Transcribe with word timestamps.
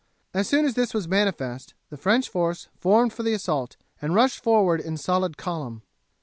As 0.33 0.49
soon 0.49 0.65
as 0.65 0.73
this 0.73 0.95
was 0.95 1.07
manifest 1.07 1.75
the 1.91 1.95
French 1.95 2.27
force 2.27 2.69
formed 2.75 3.13
for 3.13 3.21
the 3.21 3.33
assault 3.35 3.77
and 4.01 4.15
rushed 4.15 4.41
forward 4.43 4.81
in 4.81 4.97
solid 4.97 5.37
column. 5.37 5.83